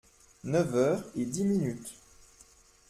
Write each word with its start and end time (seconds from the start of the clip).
Neuf 0.45 0.73
heures 0.73 1.05
et 1.15 1.25
dix 1.25 1.45
minutes. 1.45 1.93